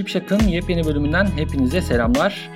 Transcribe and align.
Şipşak'ın 0.00 0.48
yepyeni 0.48 0.84
bölümünden 0.84 1.24
hepinize 1.24 1.80
selamlar. 1.80 2.50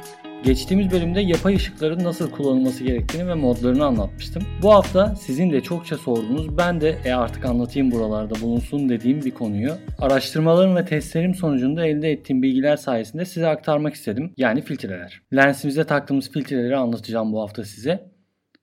Geçtiğimiz 0.44 0.90
bölümde 0.90 1.20
yapay 1.20 1.54
ışıkların 1.54 2.04
nasıl 2.04 2.30
kullanılması 2.30 2.84
gerektiğini 2.84 3.28
ve 3.28 3.34
modlarını 3.34 3.84
anlatmıştım. 3.84 4.42
Bu 4.62 4.74
hafta 4.74 5.14
sizin 5.16 5.52
de 5.52 5.60
çokça 5.60 5.96
sorduğunuz, 5.96 6.58
ben 6.58 6.80
de 6.80 6.98
e 7.04 7.12
artık 7.12 7.44
anlatayım 7.44 7.90
buralarda 7.90 8.40
bulunsun 8.40 8.88
dediğim 8.88 9.24
bir 9.24 9.30
konuyu 9.30 9.72
araştırmalarım 9.98 10.76
ve 10.76 10.84
testlerim 10.84 11.34
sonucunda 11.34 11.86
elde 11.86 12.10
ettiğim 12.10 12.42
bilgiler 12.42 12.76
sayesinde 12.76 13.24
size 13.24 13.46
aktarmak 13.46 13.94
istedim. 13.94 14.32
Yani 14.36 14.62
filtreler. 14.62 15.22
Lensimize 15.36 15.84
taktığımız 15.84 16.30
filtreleri 16.30 16.76
anlatacağım 16.76 17.32
bu 17.32 17.42
hafta 17.42 17.64
size. 17.64 18.13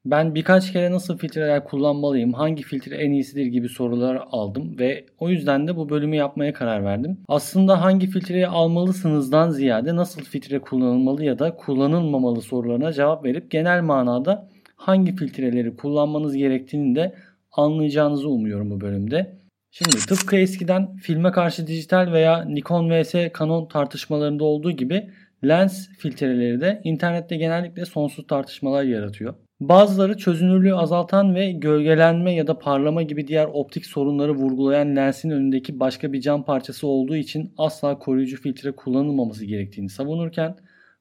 Ben 0.06 0.36
birkaç 0.36 0.74
kere 0.74 0.92
nasıl 0.92 1.18
filtreler 1.18 1.64
kullanmalıyım, 1.64 2.34
hangi 2.34 2.64
filtre 2.64 2.96
en 2.96 3.12
iyisidir 3.12 3.46
gibi 3.46 3.70
sorular 3.70 4.24
aldım 4.32 4.80
ve 4.80 5.06
o 5.20 5.30
yüzden 5.30 5.68
de 5.68 5.76
bu 5.76 5.90
bölümü 5.90 6.16
yapmaya 6.16 6.54
karar 6.54 6.84
verdim. 6.84 7.18
Aslında 7.28 7.82
hangi 7.82 8.08
filtreyi 8.08 8.48
almalısınızdan 8.48 9.50
ziyade 9.50 9.96
nasıl 9.96 10.22
filtre 10.22 10.60
kullanılmalı 10.60 11.26
ya 11.26 11.40
da 11.40 11.56
kullanılmamalı 11.56 12.42
sorularına 12.42 12.94
cevap 12.94 13.26
verip 13.26 13.52
genel 13.52 13.82
manada 13.82 14.50
hangi 14.76 15.16
filtreleri 15.16 15.76
kullanmanız 15.76 16.36
gerektiğini 16.36 16.96
de 16.96 17.16
anlayacağınızı 17.52 18.30
umuyorum 18.30 18.72
bu 18.72 18.82
bölümde. 18.82 19.38
Şimdi 19.72 19.98
tıpkı 19.98 20.36
eskiden 20.36 20.96
filme 20.96 21.32
karşı 21.32 21.68
dijital 21.68 22.12
veya 22.12 22.44
Nikon 22.44 22.90
vs 22.90 23.16
Canon 23.40 23.66
tartışmalarında 23.66 24.44
olduğu 24.44 24.72
gibi 24.72 25.10
lens 25.48 25.90
filtreleri 25.98 26.62
de 26.62 26.82
internette 26.84 27.38
genellikle 27.38 27.86
sonsuz 27.86 28.28
tartışmalar 28.28 28.84
yaratıyor. 28.84 29.34
Bazıları 29.62 30.18
çözünürlüğü 30.18 30.76
azaltan 30.76 31.36
ve 31.36 31.52
gölgelenme 31.52 32.34
ya 32.34 32.48
da 32.48 32.60
parlama 32.60 33.02
gibi 33.02 33.28
diğer 33.28 33.46
optik 33.46 33.86
sorunları 33.86 34.34
vurgulayan 34.34 34.96
lensin 34.96 35.30
önündeki 35.30 35.80
başka 35.80 36.14
bir 36.14 36.22
cam 36.22 36.46
parçası 36.46 36.88
olduğu 36.88 37.16
için 37.16 37.54
asla 37.58 38.00
koruyucu 38.00 38.42
filtre 38.42 38.72
kullanılmaması 38.72 39.46
gerektiğini 39.46 39.90
savunurken 39.90 40.56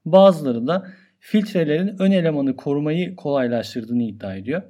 bazıları 0.05 0.67
da 0.67 0.87
filtrelerin 1.19 1.97
ön 1.99 2.11
elemanı 2.11 2.57
korumayı 2.57 3.17
kolaylaştırdığını 3.17 4.03
iddia 4.03 4.37
ediyor 4.37 4.63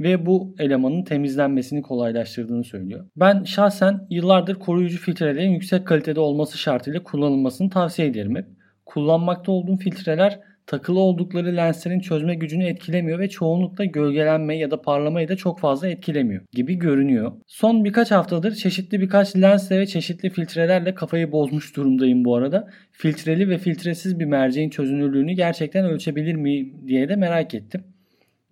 ve 0.00 0.26
bu 0.26 0.54
elemanın 0.58 1.04
temizlenmesini 1.04 1.82
kolaylaştırdığını 1.82 2.64
söylüyor. 2.64 3.06
Ben 3.16 3.44
şahsen 3.44 4.06
yıllardır 4.10 4.54
koruyucu 4.54 4.98
filtrelerin 4.98 5.50
yüksek 5.50 5.86
kalitede 5.86 6.20
olması 6.20 6.58
şartıyla 6.58 7.02
kullanılmasını 7.02 7.70
tavsiye 7.70 8.08
ederim 8.08 8.36
hep. 8.36 8.55
Kullanmakta 8.86 9.52
olduğum 9.52 9.76
filtreler 9.76 10.40
takılı 10.66 11.00
oldukları 11.00 11.56
lenslerin 11.56 12.00
çözme 12.00 12.34
gücünü 12.34 12.64
etkilemiyor 12.64 13.18
ve 13.18 13.28
çoğunlukla 13.28 13.84
gölgelenme 13.84 14.58
ya 14.58 14.70
da 14.70 14.82
parlamayı 14.82 15.28
da 15.28 15.36
çok 15.36 15.60
fazla 15.60 15.88
etkilemiyor 15.88 16.42
gibi 16.52 16.74
görünüyor. 16.74 17.32
Son 17.46 17.84
birkaç 17.84 18.10
haftadır 18.10 18.54
çeşitli 18.54 19.00
birkaç 19.00 19.36
lensle 19.36 19.78
ve 19.78 19.86
çeşitli 19.86 20.30
filtrelerle 20.30 20.94
kafayı 20.94 21.32
bozmuş 21.32 21.76
durumdayım 21.76 22.24
bu 22.24 22.36
arada. 22.36 22.68
Filtreli 22.92 23.48
ve 23.48 23.58
filtresiz 23.58 24.18
bir 24.18 24.24
merceğin 24.24 24.70
çözünürlüğünü 24.70 25.32
gerçekten 25.32 25.84
ölçebilir 25.84 26.34
mi 26.34 26.72
diye 26.86 27.08
de 27.08 27.16
merak 27.16 27.54
ettim. 27.54 27.84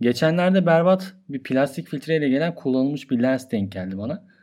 Geçenlerde 0.01 0.67
berbat 0.67 1.15
bir 1.29 1.43
plastik 1.43 1.89
filtreyle 1.89 2.29
gelen 2.29 2.55
kullanılmış 2.55 3.11
bir 3.11 3.23
lens 3.23 3.51
denk 3.51 3.73
geldi 3.73 3.99
bana. 3.99 4.34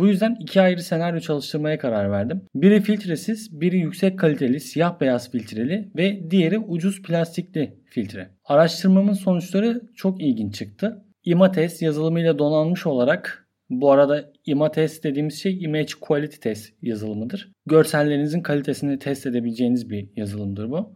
Bu 0.00 0.06
yüzden 0.06 0.36
iki 0.40 0.60
ayrı 0.60 0.82
senaryo 0.82 1.20
çalıştırmaya 1.20 1.78
karar 1.78 2.10
verdim. 2.10 2.42
Biri 2.54 2.80
filtresiz, 2.80 3.60
biri 3.60 3.78
yüksek 3.78 4.18
kaliteli 4.18 4.60
siyah 4.60 5.00
beyaz 5.00 5.30
filtreli 5.30 5.90
ve 5.96 6.30
diğeri 6.30 6.58
ucuz 6.58 7.02
plastikli 7.02 7.74
filtre. 7.84 8.30
Araştırmamın 8.44 9.12
sonuçları 9.12 9.80
çok 9.96 10.22
ilginç 10.22 10.54
çıktı. 10.54 11.04
Imates 11.24 11.82
yazılımıyla 11.82 12.38
donanmış 12.38 12.86
olarak 12.86 13.48
bu 13.70 13.92
arada 13.92 14.32
Imates 14.46 15.02
dediğimiz 15.02 15.42
şey 15.42 15.62
Image 15.62 15.92
Quality 16.00 16.36
Test 16.36 16.72
yazılımıdır. 16.82 17.52
Görsellerinizin 17.66 18.40
kalitesini 18.40 18.98
test 18.98 19.26
edebileceğiniz 19.26 19.90
bir 19.90 20.08
yazılımdır 20.16 20.70
bu. 20.70 20.94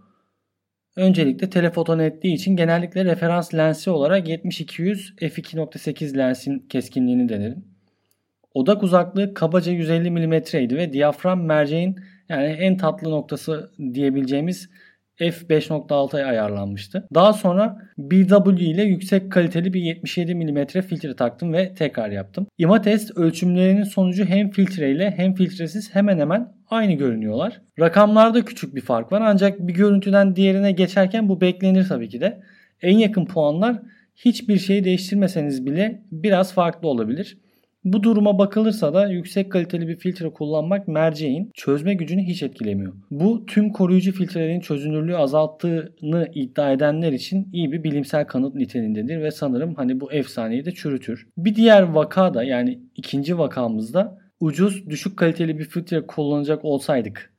Öncelikle 0.96 1.50
telefoto 1.50 1.98
netliği 1.98 2.34
için 2.34 2.56
genellikle 2.56 3.04
referans 3.04 3.54
lensi 3.54 3.90
olarak 3.90 4.28
70-200 4.28 5.16
f2.8 5.16 6.18
lensin 6.18 6.58
keskinliğini 6.68 7.28
denedim. 7.28 7.73
Odak 8.54 8.82
uzaklığı 8.82 9.34
kabaca 9.34 9.72
150 9.72 10.10
mm 10.10 10.34
idi 10.34 10.76
ve 10.76 10.92
diyafram 10.92 11.44
merceğin 11.44 11.96
yani 12.28 12.44
en 12.44 12.76
tatlı 12.76 13.10
noktası 13.10 13.70
diyebileceğimiz 13.94 14.70
f5.6'ya 15.20 16.26
ayarlanmıştı. 16.26 17.08
Daha 17.14 17.32
sonra 17.32 17.78
BW 17.98 18.64
ile 18.64 18.82
yüksek 18.82 19.32
kaliteli 19.32 19.72
bir 19.74 19.80
77 19.80 20.34
mm 20.34 20.66
filtre 20.66 21.16
taktım 21.16 21.52
ve 21.52 21.74
tekrar 21.74 22.10
yaptım. 22.10 22.46
Imatest 22.58 23.16
ölçümlerinin 23.16 23.82
sonucu 23.82 24.24
hem 24.24 24.50
filtre 24.50 24.90
ile 24.90 25.10
hem 25.16 25.34
filtresiz 25.34 25.94
hemen 25.94 26.18
hemen 26.18 26.52
aynı 26.70 26.92
görünüyorlar. 26.92 27.60
Rakamlarda 27.80 28.44
küçük 28.44 28.74
bir 28.74 28.80
fark 28.80 29.12
var 29.12 29.20
ancak 29.24 29.58
bir 29.60 29.74
görüntüden 29.74 30.36
diğerine 30.36 30.72
geçerken 30.72 31.28
bu 31.28 31.40
beklenir 31.40 31.88
tabii 31.88 32.08
ki 32.08 32.20
de. 32.20 32.42
En 32.82 32.98
yakın 32.98 33.26
puanlar 33.26 33.82
hiçbir 34.16 34.58
şeyi 34.58 34.84
değiştirmeseniz 34.84 35.66
bile 35.66 36.02
biraz 36.12 36.54
farklı 36.54 36.88
olabilir. 36.88 37.38
Bu 37.84 38.02
duruma 38.02 38.38
bakılırsa 38.38 38.94
da 38.94 39.08
yüksek 39.08 39.52
kaliteli 39.52 39.88
bir 39.88 39.96
filtre 39.96 40.30
kullanmak 40.30 40.88
merceğin 40.88 41.50
çözme 41.54 41.94
gücünü 41.94 42.22
hiç 42.22 42.42
etkilemiyor. 42.42 42.92
Bu 43.10 43.46
tüm 43.46 43.72
koruyucu 43.72 44.12
filtrelerin 44.12 44.60
çözünürlüğü 44.60 45.16
azalttığını 45.16 46.28
iddia 46.34 46.72
edenler 46.72 47.12
için 47.12 47.48
iyi 47.52 47.72
bir 47.72 47.84
bilimsel 47.84 48.26
kanıt 48.26 48.54
niteliğindedir 48.54 49.22
ve 49.22 49.30
sanırım 49.30 49.74
hani 49.74 50.00
bu 50.00 50.12
efsaneyi 50.12 50.64
de 50.64 50.72
çürütür. 50.72 51.28
Bir 51.36 51.54
diğer 51.54 51.82
vaka 51.82 52.34
da 52.34 52.44
yani 52.44 52.80
ikinci 52.96 53.38
vakamızda 53.38 54.18
ucuz 54.40 54.90
düşük 54.90 55.16
kaliteli 55.16 55.58
bir 55.58 55.64
filtre 55.64 56.06
kullanacak 56.06 56.64
olsaydık. 56.64 57.34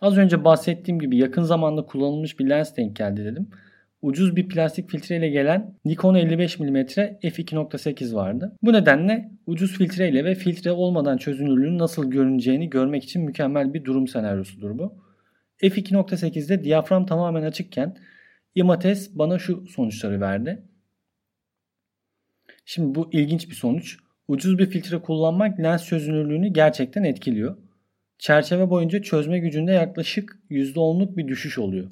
Az 0.00 0.16
önce 0.16 0.44
bahsettiğim 0.44 1.00
gibi 1.00 1.16
yakın 1.16 1.42
zamanda 1.42 1.82
kullanılmış 1.82 2.38
bir 2.38 2.48
lens 2.48 2.76
denk 2.76 2.96
geldi 2.96 3.24
dedim 3.24 3.48
ucuz 4.02 4.36
bir 4.36 4.48
plastik 4.48 4.90
filtreyle 4.90 5.28
gelen 5.28 5.74
Nikon 5.84 6.14
55 6.14 6.58
mm 6.58 6.76
f2.8 6.76 8.14
vardı. 8.14 8.56
Bu 8.62 8.72
nedenle 8.72 9.30
ucuz 9.46 9.78
filtreyle 9.78 10.24
ve 10.24 10.34
filtre 10.34 10.72
olmadan 10.72 11.16
çözünürlüğün 11.16 11.78
nasıl 11.78 12.10
görüneceğini 12.10 12.70
görmek 12.70 13.04
için 13.04 13.22
mükemmel 13.22 13.74
bir 13.74 13.84
durum 13.84 14.08
senaryosudur 14.08 14.78
bu. 14.78 15.04
f2.8'de 15.62 16.64
diyafram 16.64 17.06
tamamen 17.06 17.42
açıkken 17.42 17.96
Imates 18.54 19.10
bana 19.14 19.38
şu 19.38 19.66
sonuçları 19.66 20.20
verdi. 20.20 20.62
Şimdi 22.64 22.94
bu 22.94 23.08
ilginç 23.12 23.50
bir 23.50 23.54
sonuç. 23.54 23.98
Ucuz 24.28 24.58
bir 24.58 24.70
filtre 24.70 24.98
kullanmak 24.98 25.60
lens 25.60 25.86
çözünürlüğünü 25.86 26.48
gerçekten 26.48 27.04
etkiliyor. 27.04 27.56
Çerçeve 28.18 28.70
boyunca 28.70 29.02
çözme 29.02 29.38
gücünde 29.38 29.72
yaklaşık 29.72 30.38
%10'luk 30.50 31.16
bir 31.16 31.28
düşüş 31.28 31.58
oluyor. 31.58 31.90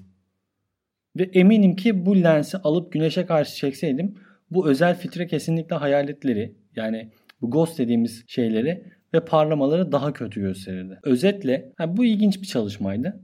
Ve 1.18 1.22
eminim 1.22 1.76
ki 1.76 2.06
bu 2.06 2.22
lensi 2.22 2.58
alıp 2.58 2.92
güneşe 2.92 3.26
karşı 3.26 3.56
çekseydim 3.56 4.14
bu 4.50 4.68
özel 4.68 4.98
filtre 4.98 5.26
kesinlikle 5.26 5.76
hayaletleri 5.76 6.54
yani 6.76 7.10
bu 7.40 7.50
ghost 7.50 7.78
dediğimiz 7.78 8.24
şeyleri 8.26 8.84
ve 9.14 9.24
parlamaları 9.24 9.92
daha 9.92 10.12
kötü 10.12 10.40
gösterirdi. 10.40 10.98
Özetle 11.02 11.72
bu 11.88 12.04
ilginç 12.04 12.42
bir 12.42 12.46
çalışmaydı. 12.46 13.20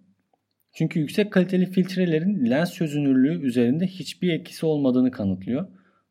Çünkü 0.75 1.00
yüksek 1.00 1.32
kaliteli 1.32 1.66
filtrelerin 1.66 2.50
lens 2.50 2.75
çözünürlüğü 2.75 3.47
üzerinde 3.47 3.86
hiçbir 3.86 4.32
etkisi 4.32 4.66
olmadığını 4.66 5.10
kanıtlıyor. 5.10 5.66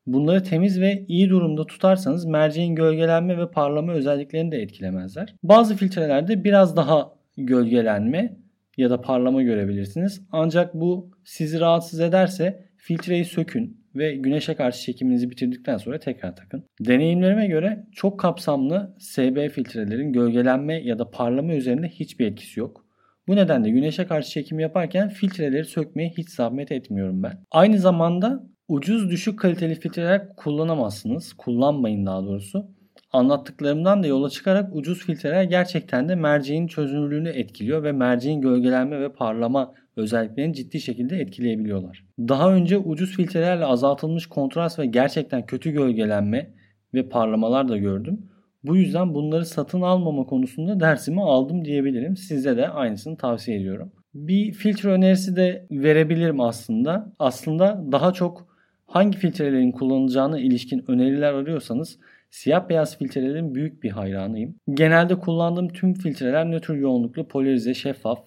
Bunları 0.06 0.44
temiz 0.44 0.82
ve 0.82 1.06
iyi 1.08 1.30
durumda 1.30 1.66
tutarsanız 1.66 2.26
merceğin 2.26 2.76
gölgelenme 2.76 3.38
ve 3.38 3.52
parlama 3.52 3.94
özelliklerini 3.94 4.52
de 4.52 4.62
etkilemezler. 4.62 5.36
Bazı 5.44 5.76
filtrelerde 5.76 6.44
biraz 6.44 6.78
daha 6.78 7.14
gölgelenme 7.38 8.38
ya 8.82 8.90
da 8.90 9.02
parlama 9.02 9.42
görebilirsiniz. 9.42 10.22
Ancak 10.32 10.74
bu 10.74 11.12
sizi 11.24 11.60
rahatsız 11.60 12.00
ederse 12.00 12.66
filtreyi 12.78 13.26
sökün 13.26 13.82
ve 13.96 14.16
güneşe 14.16 14.56
karşı 14.56 14.82
çekiminizi 14.82 15.30
bitirdikten 15.30 15.78
sonra 15.78 16.00
tekrar 16.00 16.36
takın. 16.36 16.64
Deneyimlerime 16.80 17.48
göre 17.48 17.86
çok 17.92 18.20
kapsamlı 18.20 18.96
SB 19.00 19.50
filtrelerin 19.50 20.14
gölgelenme 20.14 20.82
ya 20.84 21.00
da 21.00 21.12
parlama 21.12 21.54
üzerinde 21.54 21.88
hiçbir 21.88 22.26
etkisi 22.28 22.60
yok. 22.60 22.86
Bu 23.28 23.36
nedenle 23.36 23.70
güneşe 23.70 24.08
karşı 24.08 24.30
çekim 24.30 24.60
yaparken 24.60 25.10
filtreleri 25.10 25.66
sökmeye 25.66 26.10
hiç 26.10 26.30
zahmet 26.30 26.72
etmiyorum 26.72 27.24
ben. 27.24 27.44
Aynı 27.52 27.80
zamanda 27.80 28.44
ucuz 28.68 29.10
düşük 29.10 29.40
kaliteli 29.40 29.76
filtreler 29.76 30.36
kullanamazsınız. 30.36 31.34
Kullanmayın 31.34 32.06
daha 32.06 32.24
doğrusu. 32.24 32.81
Anlattıklarımdan 33.14 34.04
da 34.04 34.08
yola 34.08 34.30
çıkarak 34.30 34.76
ucuz 34.76 35.06
filtreler 35.06 35.44
gerçekten 35.44 36.10
de 36.10 36.16
merceğin 36.16 36.68
çözünürlüğünü 36.68 37.30
etkiliyor 37.30 37.84
ve 37.84 37.92
merceğin 37.92 38.42
gölgelenme 38.42 39.00
ve 39.02 39.14
parlama 39.14 39.74
özelliklerini 39.96 40.54
ciddi 40.54 40.82
şekilde 40.82 41.18
etkileyebiliyorlar. 41.18 42.06
Daha 42.20 42.54
önce 42.54 42.78
ucuz 42.78 43.16
filtrelerle 43.16 43.66
azaltılmış 43.66 44.28
kontrast 44.28 44.80
ve 44.80 44.86
gerçekten 44.86 45.46
kötü 45.46 45.72
gölgelenme 45.72 46.54
ve 46.94 47.10
parlamalar 47.10 47.70
da 47.70 47.78
gördüm. 47.78 48.20
Bu 48.64 48.76
yüzden 48.76 49.14
bunları 49.14 49.46
satın 49.46 49.82
almama 49.82 50.24
konusunda 50.24 50.80
dersimi 50.80 51.22
aldım 51.22 51.66
diyebilirim. 51.66 52.18
Size 52.18 52.58
de 52.58 52.70
aynısını 52.70 53.18
tavsiye 53.18 53.58
ediyorum. 53.58 53.92
Bir 54.14 54.52
filtre 54.52 54.90
önerisi 54.90 55.36
de 55.36 55.68
verebilirim 55.72 56.40
aslında. 56.40 57.14
Aslında 57.20 57.84
daha 57.92 58.14
çok 58.14 58.48
hangi 58.86 59.18
filtrelerin 59.18 59.72
kullanılacağına 59.72 60.40
ilişkin 60.40 60.84
öneriler 60.88 61.34
arıyorsanız 61.34 62.00
Siyah 62.32 62.70
beyaz 62.70 62.98
filtrelerin 62.98 63.56
büyük 63.56 63.84
bir 63.84 63.90
hayranıyım. 63.90 64.56
Genelde 64.74 65.20
kullandığım 65.20 65.70
tüm 65.70 65.94
filtreler 65.94 66.52
nötr 66.52 66.74
yoğunluklu, 66.74 67.28
polarize, 67.28 67.74
şeffaf 67.74 68.20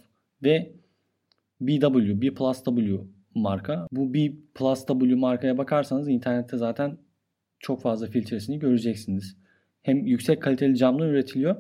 ve 0.43 0.73
BW, 1.61 2.23
B 2.23 2.35
Plus 2.35 2.65
W 2.65 2.97
marka. 3.35 3.87
Bu 3.93 4.15
B 4.15 4.33
Plus 4.55 4.87
W 4.87 5.15
markaya 5.15 5.59
bakarsanız 5.59 6.09
internette 6.09 6.57
zaten 6.57 6.99
çok 7.59 7.83
fazla 7.83 8.07
filtresini 8.07 8.59
göreceksiniz. 8.59 9.37
Hem 9.83 10.07
yüksek 10.07 10.43
kaliteli 10.43 10.77
camdan 10.77 11.09
üretiliyor 11.09 11.57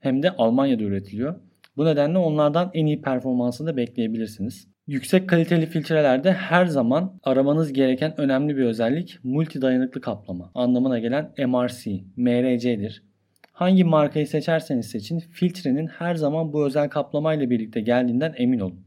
hem 0.00 0.22
de 0.22 0.30
Almanya'da 0.30 0.82
üretiliyor. 0.82 1.40
Bu 1.76 1.84
nedenle 1.84 2.18
onlardan 2.18 2.70
en 2.74 2.86
iyi 2.86 3.02
performansı 3.02 3.66
da 3.66 3.76
bekleyebilirsiniz. 3.76 4.68
Yüksek 4.90 5.28
kaliteli 5.28 5.66
filtrelerde 5.66 6.32
her 6.32 6.66
zaman 6.66 7.20
aramanız 7.22 7.72
gereken 7.72 8.20
önemli 8.20 8.56
bir 8.56 8.64
özellik 8.64 9.18
multi 9.24 9.62
dayanıklı 9.62 10.00
kaplama 10.00 10.50
anlamına 10.54 10.98
gelen 10.98 11.32
MRC, 11.38 12.04
MRC'dir. 12.16 13.02
Hangi 13.52 13.84
markayı 13.84 14.26
seçerseniz 14.26 14.86
seçin 14.86 15.18
filtrenin 15.18 15.86
her 15.86 16.14
zaman 16.14 16.52
bu 16.52 16.66
özel 16.66 16.88
kaplamayla 16.88 17.50
birlikte 17.50 17.80
geldiğinden 17.80 18.34
emin 18.36 18.60
olun. 18.60 18.86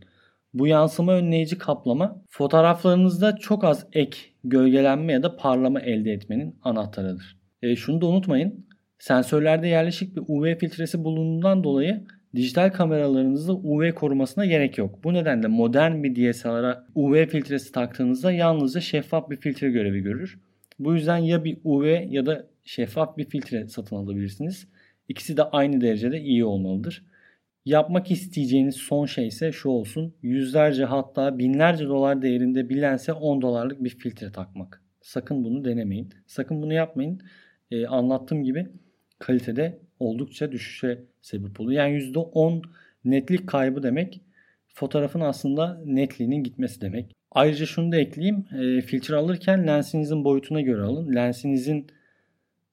Bu 0.54 0.68
yansıma 0.68 1.14
önleyici 1.14 1.58
kaplama 1.58 2.22
fotoğraflarınızda 2.30 3.36
çok 3.36 3.64
az 3.64 3.88
ek 3.94 4.18
gölgelenme 4.44 5.14
ya 5.14 5.24
da 5.24 5.36
parlama 5.36 5.80
elde 5.80 6.12
etmenin 6.12 6.56
anahtarıdır. 6.64 7.38
E, 7.62 7.76
şunu 7.76 8.02
da 8.02 8.06
unutmayın. 8.06 8.66
Sensörlerde 9.00 9.68
yerleşik 9.68 10.16
bir 10.16 10.24
UV 10.28 10.56
filtresi 10.56 11.04
bulunduğundan 11.04 11.64
dolayı 11.64 12.04
dijital 12.36 12.70
kameralarınızda 12.70 13.54
UV 13.54 13.92
korumasına 13.92 14.46
gerek 14.46 14.78
yok. 14.78 15.04
Bu 15.04 15.14
nedenle 15.14 15.48
modern 15.48 16.04
bir 16.04 16.34
DSLR'a 16.34 16.88
UV 16.96 17.26
filtresi 17.26 17.72
taktığınızda 17.72 18.32
yalnızca 18.32 18.82
şeffaf 18.82 19.30
bir 19.30 19.38
filtre 19.38 19.70
görevi 19.70 20.02
görür. 20.02 20.40
Bu 20.80 20.96
yüzden 20.96 21.18
ya 21.18 21.44
bir 21.44 21.58
UV 21.64 21.86
ya 22.10 22.26
da 22.26 22.48
şeffaf 22.64 23.18
bir 23.18 23.26
filtre 23.26 23.68
satın 23.68 23.96
alabilirsiniz. 23.96 24.68
İkisi 25.10 25.38
de 25.38 25.44
aynı 25.44 25.82
derecede 25.82 26.22
iyi 26.22 26.46
olmalıdır. 26.46 27.06
Yapmak 27.66 28.12
isteyeceğiniz 28.12 28.76
son 28.76 29.06
şey 29.06 29.28
ise 29.28 29.52
şu 29.52 29.70
olsun. 29.70 30.14
Yüzlerce 30.22 30.86
hatta 30.86 31.38
binlerce 31.38 31.88
dolar 31.88 32.22
değerinde 32.22 32.70
bir 32.70 32.82
lense 32.82 33.14
10 33.14 33.42
dolarlık 33.42 33.84
bir 33.84 33.90
filtre 33.90 34.32
takmak. 34.32 34.82
Sakın 35.02 35.44
bunu 35.44 35.66
denemeyin. 35.66 36.10
Sakın 36.28 36.62
bunu 36.62 36.74
yapmayın. 36.74 37.22
Ee, 37.72 37.86
anlattığım 37.86 38.44
gibi 38.44 38.68
kalitede 39.20 39.80
oldukça 40.04 40.52
düşüşe 40.52 41.04
sebep 41.22 41.60
oluyor. 41.60 41.84
Yani 41.84 41.98
%10 41.98 42.62
netlik 43.06 43.48
kaybı 43.48 43.84
demek 43.84 44.22
fotoğrafın 44.74 45.20
aslında 45.20 45.82
netliğinin 45.86 46.44
gitmesi 46.44 46.82
demek. 46.82 47.16
Ayrıca 47.32 47.66
şunu 47.66 47.92
da 47.92 47.98
ekleyeyim. 47.98 48.46
E, 48.60 48.82
filtre 48.82 49.16
alırken 49.16 49.68
lensinizin 49.68 50.24
boyutuna 50.24 50.62
göre 50.62 50.82
alın. 50.82 51.16
Lensinizin 51.16 51.88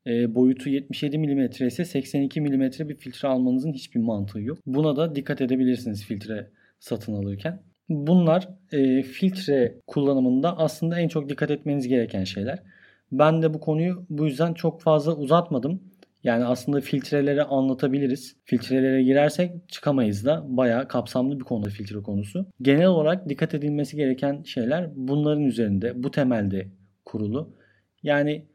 e, 0.07 0.35
boyutu 0.35 0.69
77 0.69 1.19
mm 1.19 1.67
ise 1.67 1.85
82 1.85 2.41
mm 2.41 2.61
bir 2.89 2.97
filtre 2.97 3.29
almanızın 3.29 3.73
hiçbir 3.73 4.01
mantığı 4.01 4.41
yok. 4.41 4.59
Buna 4.67 4.97
da 4.97 5.15
dikkat 5.15 5.41
edebilirsiniz 5.41 6.05
filtre 6.05 6.51
satın 6.81 7.13
alırken. 7.13 7.63
Bunlar 7.89 8.49
e, 8.73 9.03
filtre 9.03 9.75
kullanımında 9.87 10.59
aslında 10.59 11.01
en 11.01 11.09
çok 11.09 11.29
dikkat 11.29 11.51
etmeniz 11.51 11.89
gereken 11.89 12.25
şeyler. 12.25 12.63
Ben 13.13 13.43
de 13.43 13.55
bu 13.55 13.61
konuyu 13.61 14.07
bu 14.11 14.27
yüzden 14.27 14.55
çok 14.55 14.81
fazla 14.81 15.17
uzatmadım. 15.17 15.81
Yani 16.25 16.45
aslında 16.45 16.81
filtreleri 16.81 17.43
anlatabiliriz. 17.43 18.37
Filtrelere 18.45 19.03
girersek 19.03 19.69
çıkamayız 19.69 20.25
da 20.25 20.45
bayağı 20.49 20.89
kapsamlı 20.89 21.41
bir 21.41 21.45
konu 21.45 21.69
filtre 21.69 22.03
konusu. 22.03 22.47
Genel 22.63 22.87
olarak 22.87 23.29
dikkat 23.29 23.55
edilmesi 23.55 23.97
gereken 23.97 24.43
şeyler 24.43 24.91
bunların 24.95 25.45
üzerinde, 25.45 26.03
bu 26.03 26.11
temelde 26.11 26.69
kurulu. 27.05 27.57
Yani 28.03 28.47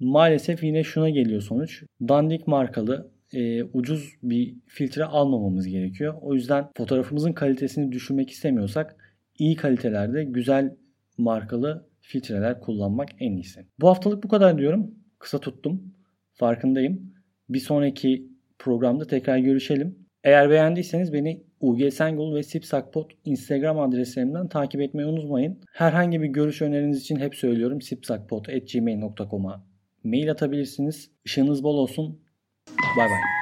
maalesef 0.00 0.62
yine 0.62 0.84
şuna 0.84 1.10
geliyor 1.10 1.40
sonuç. 1.40 1.82
Dandik 2.08 2.46
markalı 2.46 3.10
e, 3.32 3.62
ucuz 3.62 4.14
bir 4.22 4.54
filtre 4.66 5.04
almamamız 5.04 5.66
gerekiyor. 5.66 6.14
O 6.20 6.34
yüzden 6.34 6.68
fotoğrafımızın 6.76 7.32
kalitesini 7.32 7.92
düşürmek 7.92 8.30
istemiyorsak 8.30 8.96
iyi 9.38 9.56
kalitelerde 9.56 10.24
güzel 10.24 10.76
markalı 11.18 11.86
filtreler 12.00 12.60
kullanmak 12.60 13.08
en 13.20 13.32
iyisi. 13.32 13.66
Bu 13.80 13.88
haftalık 13.88 14.24
bu 14.24 14.28
kadar 14.28 14.58
diyorum. 14.58 14.90
Kısa 15.18 15.38
tuttum. 15.38 15.93
Farkındayım. 16.34 17.14
Bir 17.48 17.58
sonraki 17.58 18.28
programda 18.58 19.06
tekrar 19.06 19.38
görüşelim. 19.38 19.98
Eğer 20.24 20.50
beğendiyseniz 20.50 21.12
beni 21.12 21.42
UG 21.60 21.92
Sengol 21.92 22.34
ve 22.34 22.42
Sipsakpot 22.42 23.12
Instagram 23.24 23.80
adreslerimden 23.80 24.48
takip 24.48 24.80
etmeyi 24.80 25.08
unutmayın. 25.08 25.58
Herhangi 25.72 26.22
bir 26.22 26.28
görüş 26.28 26.62
öneriniz 26.62 27.00
için 27.00 27.16
hep 27.16 27.34
söylüyorum 27.34 27.80
sipsakpot.gmail.com'a 27.80 29.64
mail 30.04 30.30
atabilirsiniz. 30.30 31.10
Işığınız 31.24 31.62
bol 31.62 31.78
olsun. 31.78 32.20
Bay 32.98 33.08
bay. 33.08 33.33